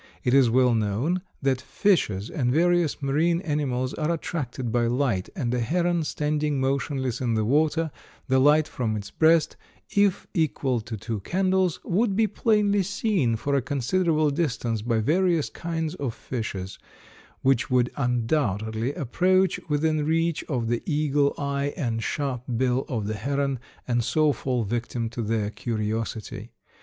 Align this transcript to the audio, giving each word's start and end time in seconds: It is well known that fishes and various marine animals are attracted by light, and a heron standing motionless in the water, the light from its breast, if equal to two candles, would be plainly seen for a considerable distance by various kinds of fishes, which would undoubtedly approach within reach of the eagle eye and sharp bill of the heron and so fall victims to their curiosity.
It 0.23 0.33
is 0.33 0.49
well 0.49 0.73
known 0.73 1.21
that 1.43 1.61
fishes 1.61 2.31
and 2.31 2.51
various 2.51 3.03
marine 3.03 3.39
animals 3.41 3.93
are 3.93 4.09
attracted 4.09 4.71
by 4.71 4.87
light, 4.87 5.29
and 5.35 5.53
a 5.53 5.59
heron 5.59 6.03
standing 6.05 6.59
motionless 6.59 7.21
in 7.21 7.35
the 7.35 7.45
water, 7.45 7.91
the 8.27 8.39
light 8.39 8.67
from 8.67 8.95
its 8.95 9.11
breast, 9.11 9.57
if 9.95 10.25
equal 10.33 10.81
to 10.81 10.97
two 10.97 11.19
candles, 11.19 11.79
would 11.83 12.15
be 12.15 12.25
plainly 12.25 12.81
seen 12.81 13.35
for 13.35 13.53
a 13.53 13.61
considerable 13.61 14.31
distance 14.31 14.81
by 14.81 14.97
various 15.01 15.51
kinds 15.51 15.93
of 15.93 16.15
fishes, 16.15 16.79
which 17.43 17.69
would 17.69 17.91
undoubtedly 17.95 18.95
approach 18.95 19.59
within 19.69 20.03
reach 20.03 20.43
of 20.45 20.67
the 20.67 20.81
eagle 20.87 21.31
eye 21.37 21.75
and 21.77 22.01
sharp 22.03 22.41
bill 22.57 22.85
of 22.89 23.05
the 23.05 23.13
heron 23.13 23.59
and 23.87 24.03
so 24.03 24.33
fall 24.33 24.63
victims 24.63 25.11
to 25.11 25.21
their 25.21 25.51
curiosity. 25.51 26.49